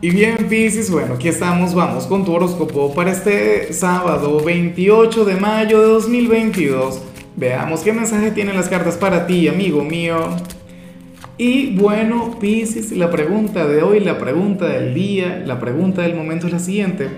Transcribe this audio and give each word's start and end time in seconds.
Y 0.00 0.10
bien, 0.10 0.46
Pisces, 0.48 0.92
bueno, 0.92 1.14
aquí 1.14 1.26
estamos, 1.26 1.74
vamos 1.74 2.06
con 2.06 2.24
tu 2.24 2.32
horóscopo 2.32 2.94
para 2.94 3.10
este 3.10 3.72
sábado 3.72 4.40
28 4.44 5.24
de 5.24 5.34
mayo 5.34 5.80
de 5.80 5.88
2022. 5.88 7.02
Veamos 7.34 7.80
qué 7.80 7.92
mensaje 7.92 8.30
tienen 8.30 8.54
las 8.54 8.68
cartas 8.68 8.96
para 8.96 9.26
ti, 9.26 9.48
amigo 9.48 9.82
mío. 9.82 10.36
Y 11.36 11.74
bueno, 11.74 12.38
Pisces, 12.38 12.92
la 12.92 13.10
pregunta 13.10 13.66
de 13.66 13.82
hoy, 13.82 13.98
la 13.98 14.18
pregunta 14.20 14.68
del 14.68 14.94
día, 14.94 15.42
la 15.44 15.58
pregunta 15.58 16.02
del 16.02 16.14
momento 16.14 16.46
es 16.46 16.52
la 16.52 16.60
siguiente. 16.60 17.08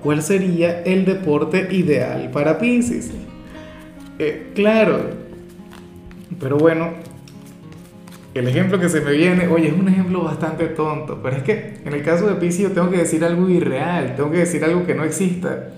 ¿Cuál 0.00 0.22
sería 0.22 0.82
el 0.82 1.04
deporte 1.04 1.66
ideal 1.72 2.30
para 2.30 2.60
Pisces? 2.60 3.10
Eh, 4.20 4.52
claro, 4.54 5.10
pero 6.38 6.56
bueno, 6.56 6.92
el 8.38 8.48
ejemplo 8.48 8.78
que 8.78 8.88
se 8.88 9.00
me 9.00 9.12
viene, 9.12 9.48
oye, 9.48 9.68
es 9.68 9.74
un 9.74 9.88
ejemplo 9.88 10.22
bastante 10.22 10.66
tonto, 10.66 11.20
pero 11.22 11.36
es 11.36 11.42
que 11.42 11.74
en 11.84 11.92
el 11.92 12.02
caso 12.02 12.26
de 12.26 12.34
Pisces 12.34 12.62
yo 12.62 12.72
tengo 12.72 12.90
que 12.90 12.98
decir 12.98 13.24
algo 13.24 13.48
irreal, 13.48 14.14
tengo 14.16 14.30
que 14.30 14.38
decir 14.38 14.64
algo 14.64 14.86
que 14.86 14.94
no 14.94 15.04
exista. 15.04 15.70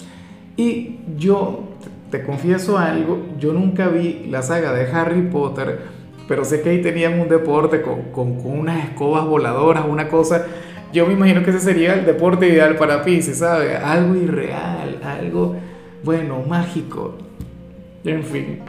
Y 0.56 0.98
yo, 1.16 1.70
te 2.10 2.23
confieso 2.23 2.78
algo, 2.78 3.27
yo 3.38 3.52
nunca 3.52 3.88
vi 3.88 4.27
la 4.28 4.42
saga 4.42 4.73
de 4.73 4.91
Harry 4.91 5.23
Potter, 5.23 5.80
pero 6.28 6.45
sé 6.45 6.60
que 6.60 6.70
ahí 6.70 6.82
tenían 6.82 7.18
un 7.20 7.28
deporte 7.28 7.82
con, 7.82 8.41
unas 8.45 8.84
escobas 8.84 9.24
voladoras, 9.24 9.84
una 9.88 10.09
cosa, 10.09 10.46
yo 10.92 11.06
me 11.06 11.15
imagino 11.15 11.42
que 11.42 11.51
ese 11.51 11.60
sería 11.60 11.95
el 11.95 12.04
deporte 12.04 12.48
ideal 12.48 12.77
para 12.77 13.02
Pisces, 13.04 13.38
¿sabes? 13.38 13.79
Algo 13.82 14.16
irreal, 14.16 15.01
algo, 15.04 15.56
bueno, 16.02 16.42
mágico. 16.48 17.16
En 18.04 18.24
fin. 18.24 18.60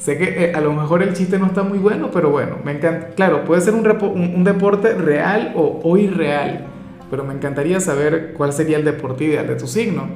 Sé 0.00 0.16
que 0.16 0.46
eh, 0.46 0.52
a 0.54 0.62
lo 0.62 0.72
mejor 0.72 1.02
el 1.02 1.12
chiste 1.12 1.38
no 1.38 1.44
está 1.46 1.62
muy 1.62 1.78
bueno, 1.78 2.10
pero 2.10 2.30
bueno, 2.30 2.56
me 2.64 2.72
encanta. 2.72 3.08
Claro, 3.08 3.44
puede 3.44 3.60
ser 3.60 3.74
un, 3.74 3.86
un, 3.86 4.44
deporte 4.44 4.94
real 4.94 5.52
o, 5.54 5.78
o, 5.84 5.96
irreal, 5.98 6.64
pero 7.10 7.22
me 7.22 7.34
encantaría 7.34 7.80
saber 7.80 8.32
cuál 8.32 8.54
sería 8.54 8.78
el 8.78 8.84
deporte 8.86 9.24
ideal 9.24 9.46
de 9.46 9.56
tu 9.56 9.66
signo. 9.66 10.08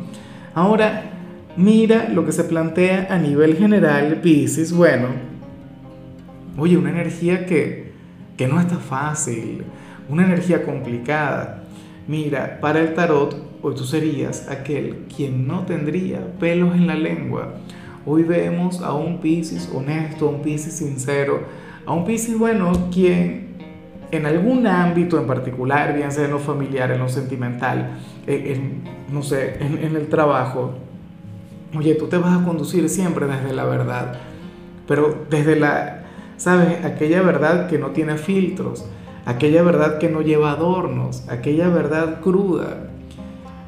Ahora, 0.54 1.02
mira 1.58 2.08
lo 2.08 2.24
que 2.24 2.32
se 2.32 2.44
plantea 2.44 3.08
a 3.10 3.18
nivel 3.18 3.56
general, 3.56 4.22
Pisces. 4.22 4.72
Bueno, 4.72 5.08
oye, 6.56 6.78
una 6.78 6.88
energía 6.88 7.44
que, 7.44 7.92
que 8.38 8.48
no 8.48 8.58
está 8.60 8.76
fácil, 8.76 9.64
una 10.08 10.24
energía 10.24 10.62
complicada. 10.62 11.62
Mira, 12.08 12.58
para 12.58 12.80
el 12.80 12.94
tarot, 12.94 13.36
hoy 13.60 13.74
tú 13.74 13.84
serías 13.84 14.48
aquel 14.48 15.04
quien 15.14 15.46
no 15.46 15.66
tendría 15.66 16.20
pelos 16.38 16.74
en 16.74 16.86
la 16.86 16.94
lengua 16.94 17.56
Hoy 18.06 18.22
vemos 18.22 18.82
a 18.82 18.92
un 18.92 19.18
Pisces 19.18 19.70
honesto, 19.74 20.28
a 20.28 20.30
un 20.30 20.42
Pisces 20.42 20.74
sincero, 20.74 21.40
a 21.86 21.92
un 21.94 22.04
Pisces 22.04 22.38
bueno, 22.38 22.90
quien 22.92 23.54
en 24.10 24.26
algún 24.26 24.66
ámbito 24.66 25.18
en 25.18 25.26
particular, 25.26 25.94
bien 25.94 26.12
sea 26.12 26.26
en 26.26 26.32
lo 26.32 26.38
familiar, 26.38 26.90
en 26.90 26.98
lo 26.98 27.08
sentimental, 27.08 27.98
en, 28.26 28.82
no 29.10 29.22
sé, 29.22 29.56
en, 29.58 29.96
el 29.96 30.08
trabajo, 30.08 30.74
oye, 31.76 31.94
tú 31.94 32.06
te 32.06 32.18
vas 32.18 32.40
a 32.40 32.44
conducir 32.44 32.90
siempre 32.90 33.26
desde 33.26 33.54
la 33.54 33.64
verdad, 33.64 34.18
pero 34.86 35.24
desde 35.30 35.56
la, 35.56 36.04
¿sabes? 36.36 36.84
Aquella 36.84 37.22
verdad 37.22 37.68
que 37.68 37.78
no 37.78 37.88
tiene 37.88 38.18
filtros, 38.18 38.84
aquella 39.24 39.62
verdad 39.62 39.96
que 39.96 40.10
no 40.10 40.20
lleva 40.20 40.50
adornos, 40.52 41.26
aquella 41.30 41.68
verdad 41.68 42.20
cruda. 42.20 42.90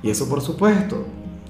Y 0.02 0.10
eso 0.10 0.28
por 0.28 0.42
supuesto 0.42 1.06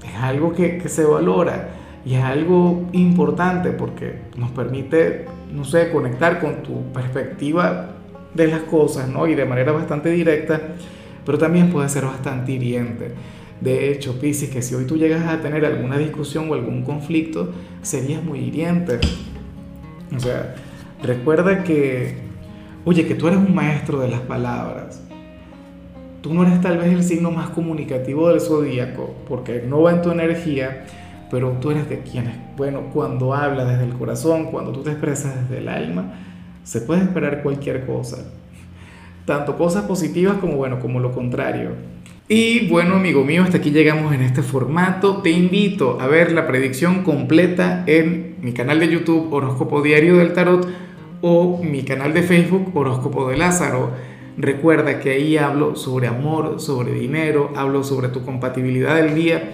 es 0.07 0.15
algo 0.23 0.53
que, 0.53 0.77
que 0.77 0.87
se 0.87 1.03
valora. 1.03 1.69
Y 2.05 2.15
es 2.15 2.23
algo 2.23 2.87
importante 2.93 3.71
porque 3.71 4.19
nos 4.37 4.51
permite, 4.51 5.25
no 5.51 5.65
sé, 5.65 5.91
conectar 5.91 6.39
con 6.39 6.63
tu 6.63 6.91
perspectiva 6.93 7.91
de 8.33 8.47
las 8.47 8.61
cosas, 8.61 9.09
¿no? 9.09 9.27
Y 9.27 9.35
de 9.35 9.45
manera 9.45 9.71
bastante 9.71 10.09
directa, 10.11 10.61
pero 11.25 11.37
también 11.37 11.69
puede 11.69 11.89
ser 11.89 12.05
bastante 12.05 12.53
hiriente. 12.53 13.11
De 13.59 13.91
hecho, 13.91 14.19
Pisces, 14.19 14.49
que 14.49 14.61
si 14.61 14.75
hoy 14.75 14.85
tú 14.85 14.97
llegas 14.97 15.27
a 15.27 15.41
tener 15.41 15.65
alguna 15.65 15.97
discusión 15.97 16.49
o 16.49 16.53
algún 16.53 16.83
conflicto, 16.83 17.51
serías 17.81 18.23
muy 18.23 18.39
hiriente. 18.39 18.99
O 20.15 20.19
sea, 20.19 20.55
recuerda 21.01 21.63
que, 21.63 22.15
oye, 22.85 23.07
que 23.07 23.15
tú 23.15 23.27
eres 23.27 23.39
un 23.39 23.55
maestro 23.55 23.99
de 23.99 24.09
las 24.09 24.21
palabras. 24.21 25.03
Tú 26.21 26.33
no 26.33 26.43
eres 26.43 26.61
tal 26.61 26.77
vez 26.77 26.93
el 26.93 27.03
signo 27.03 27.31
más 27.31 27.49
comunicativo 27.49 28.29
del 28.29 28.41
zodíaco, 28.41 29.15
porque 29.27 29.63
no 29.67 29.81
va 29.81 29.93
en 29.93 30.01
tu 30.01 30.11
energía, 30.11 30.85
pero 31.29 31.51
tú 31.61 31.71
eres 31.71 31.89
de 31.89 31.99
quienes, 31.99 32.35
bueno, 32.55 32.89
cuando 32.93 33.33
habla 33.33 33.65
desde 33.65 33.83
el 33.83 33.93
corazón, 33.93 34.45
cuando 34.45 34.71
tú 34.71 34.81
te 34.81 34.91
expresas 34.91 35.35
desde 35.41 35.61
el 35.61 35.69
alma, 35.69 36.13
se 36.63 36.81
puede 36.81 37.01
esperar 37.01 37.43
cualquier 37.43 37.85
cosa, 37.85 38.31
tanto 39.25 39.57
cosas 39.57 39.83
positivas 39.85 40.37
como, 40.37 40.55
bueno, 40.55 40.79
como 40.79 40.99
lo 40.99 41.11
contrario. 41.11 41.71
Y 42.29 42.67
bueno, 42.67 42.95
amigo 42.95 43.23
mío, 43.23 43.43
hasta 43.43 43.57
aquí 43.57 43.71
llegamos 43.71 44.13
en 44.13 44.21
este 44.21 44.41
formato. 44.41 45.21
Te 45.21 45.29
invito 45.29 45.97
a 46.01 46.07
ver 46.07 46.33
la 46.33 46.45
predicción 46.45 47.03
completa 47.03 47.85
en 47.87 48.35
mi 48.41 48.51
canal 48.51 48.81
de 48.81 48.89
YouTube 48.89 49.31
Horóscopo 49.31 49.81
Diario 49.81 50.17
del 50.17 50.33
Tarot 50.33 50.67
o 51.21 51.63
mi 51.63 51.83
canal 51.83 52.13
de 52.13 52.23
Facebook 52.23 52.75
Horóscopo 52.75 53.29
de 53.29 53.37
Lázaro. 53.37 53.91
Recuerda 54.37 54.99
que 54.99 55.11
ahí 55.11 55.37
hablo 55.37 55.77
sobre 55.77 56.07
amor, 56.07 56.59
sobre 56.59 56.91
dinero, 56.91 57.51
hablo 57.55 57.83
sobre 57.85 58.09
tu 58.09 58.25
compatibilidad 58.25 58.97
del 58.97 59.15
día 59.15 59.53